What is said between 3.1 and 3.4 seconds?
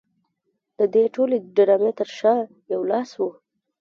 و